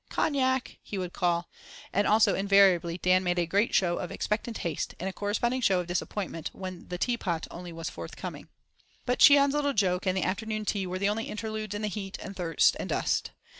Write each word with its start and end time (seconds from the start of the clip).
"Cognac!" 0.09 0.77
he 0.81 0.97
would 0.97 1.13
call, 1.13 1.47
and 1.93 2.07
also 2.07 2.33
invariably, 2.33 2.97
Dan 2.97 3.23
made 3.23 3.37
a 3.37 3.45
great 3.45 3.75
show 3.75 3.99
of 3.99 4.09
expectant 4.11 4.57
haste, 4.65 4.95
and 4.99 5.07
a 5.07 5.13
corresponding 5.13 5.61
show 5.61 5.79
of 5.79 5.85
disappointment, 5.85 6.49
when 6.53 6.87
the 6.87 6.97
teapot 6.97 7.45
only 7.51 7.71
was 7.71 7.87
forthcoming. 7.91 8.47
But 9.05 9.19
Cheon's 9.19 9.53
little 9.53 9.73
joke 9.73 10.07
and 10.07 10.17
the 10.17 10.23
afternoon 10.23 10.65
tea 10.65 10.87
were 10.87 10.97
only 11.05 11.25
interludes 11.25 11.75
in 11.75 11.83
the 11.83 11.87
heat 11.87 12.17
and 12.19 12.35
thirst 12.35 12.75
and 12.79 12.89
dust. 12.89 13.29